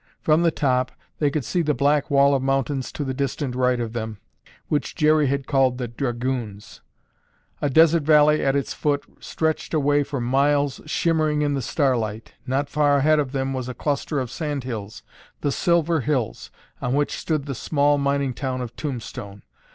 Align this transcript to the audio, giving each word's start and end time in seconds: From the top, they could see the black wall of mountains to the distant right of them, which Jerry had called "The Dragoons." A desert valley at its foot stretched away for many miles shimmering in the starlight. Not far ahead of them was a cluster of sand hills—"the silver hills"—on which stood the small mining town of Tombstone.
From 0.19 0.41
the 0.41 0.49
top, 0.49 0.91
they 1.19 1.29
could 1.29 1.45
see 1.45 1.61
the 1.61 1.75
black 1.75 2.09
wall 2.09 2.33
of 2.33 2.41
mountains 2.41 2.91
to 2.93 3.03
the 3.03 3.13
distant 3.13 3.53
right 3.53 3.79
of 3.79 3.93
them, 3.93 4.17
which 4.67 4.95
Jerry 4.95 5.27
had 5.27 5.45
called 5.45 5.77
"The 5.77 5.87
Dragoons." 5.89 6.81
A 7.61 7.69
desert 7.69 8.01
valley 8.01 8.43
at 8.43 8.55
its 8.55 8.73
foot 8.73 9.05
stretched 9.19 9.75
away 9.75 10.01
for 10.01 10.19
many 10.19 10.31
miles 10.31 10.81
shimmering 10.87 11.43
in 11.43 11.53
the 11.53 11.61
starlight. 11.61 12.33
Not 12.47 12.67
far 12.67 12.97
ahead 12.97 13.19
of 13.19 13.31
them 13.31 13.53
was 13.53 13.69
a 13.69 13.75
cluster 13.75 14.19
of 14.19 14.31
sand 14.31 14.63
hills—"the 14.63 15.51
silver 15.51 15.99
hills"—on 16.01 16.93
which 16.95 17.15
stood 17.19 17.45
the 17.45 17.53
small 17.53 17.99
mining 17.99 18.33
town 18.33 18.61
of 18.61 18.75
Tombstone. 18.75 19.43